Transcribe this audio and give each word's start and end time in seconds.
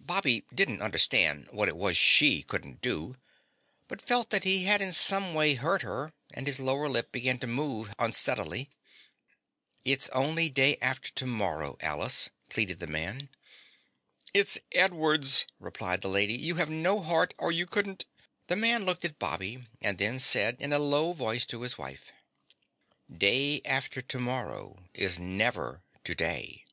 Bobby 0.00 0.42
didn't 0.52 0.82
understand 0.82 1.46
what 1.52 1.68
it 1.68 1.76
was 1.76 1.96
she 1.96 2.42
couldn't 2.42 2.80
do, 2.80 3.18
but 3.86 4.02
felt 4.02 4.30
that 4.30 4.42
he 4.42 4.64
had 4.64 4.82
in 4.82 4.90
some 4.90 5.32
way 5.32 5.54
hurt 5.54 5.82
her 5.82 6.12
and 6.32 6.48
his 6.48 6.58
lower 6.58 6.88
lip 6.88 7.12
began 7.12 7.38
to 7.38 7.46
move 7.46 7.94
unsteadily. 7.96 8.68
"It's 9.84 10.08
only 10.08 10.50
day 10.50 10.76
after 10.82 11.12
tomorrow, 11.12 11.76
Alice," 11.80 12.30
pleaded 12.50 12.80
the 12.80 12.88
man. 12.88 13.28
"It's 14.34 14.58
Edward's," 14.72 15.46
replied 15.60 16.00
the 16.00 16.08
Lady. 16.08 16.34
"You 16.34 16.56
have 16.56 16.68
no 16.68 17.00
heart 17.00 17.32
or 17.38 17.52
you 17.52 17.64
couldn't...." 17.66 18.06
The 18.48 18.56
man 18.56 18.84
looked 18.84 19.04
at 19.04 19.20
Bobby 19.20 19.68
and 19.80 19.98
then 19.98 20.18
said 20.18 20.56
in 20.58 20.72
a 20.72 20.80
low 20.80 21.12
voice 21.12 21.46
to 21.46 21.62
his 21.62 21.78
wife: 21.78 22.10
"Day 23.08 23.60
after 23.64 24.02
tomorrow 24.02 24.82
is 24.94 25.20
never 25.20 25.84
to 26.02 26.14
day." 26.16 26.64